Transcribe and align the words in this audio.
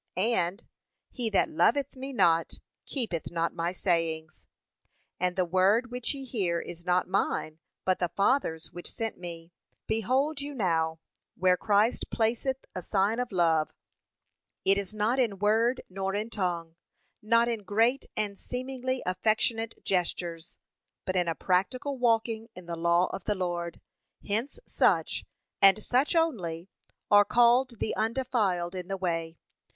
And, 0.17 0.65
'He 1.11 1.29
that 1.29 1.51
loveth 1.51 1.95
me 1.95 2.11
not, 2.11 2.57
keepeth 2.87 3.29
not 3.29 3.53
my 3.53 3.71
sayings.' 3.71 4.47
'And 5.19 5.35
the 5.35 5.45
word 5.45 5.91
which 5.91 6.15
ye 6.15 6.25
hear 6.25 6.59
is 6.59 6.83
not 6.83 7.07
mine, 7.07 7.59
but 7.85 7.99
the 7.99 8.09
Father's 8.09 8.71
which 8.71 8.91
sent 8.91 9.19
me.' 9.19 9.51
Behold 9.85 10.41
you 10.41 10.55
now 10.55 10.99
where 11.35 11.55
Christ 11.55 12.09
placeth 12.09 12.65
a 12.73 12.81
sign 12.81 13.19
of 13.19 13.31
love, 13.31 13.75
it 14.65 14.75
is 14.75 14.91
not 14.95 15.19
in 15.19 15.37
word 15.37 15.81
nor 15.87 16.15
in 16.15 16.31
tongue, 16.31 16.77
not 17.21 17.47
in 17.47 17.61
great 17.61 18.07
and 18.17 18.39
seemingly 18.39 19.03
affectionate 19.05 19.83
gestures, 19.85 20.57
but 21.05 21.15
in 21.15 21.27
a 21.27 21.35
practical 21.35 21.99
walking 21.99 22.49
in 22.55 22.65
the 22.65 22.75
law 22.75 23.05
of 23.13 23.25
the 23.25 23.35
Lord. 23.35 23.79
Hence 24.27 24.57
such, 24.65 25.25
and 25.61 25.83
such 25.83 26.15
only, 26.15 26.69
are 27.11 27.23
called 27.23 27.77
the 27.77 27.95
undefiled 27.95 28.73
in 28.73 28.87
the 28.87 28.97
way. 28.97 29.37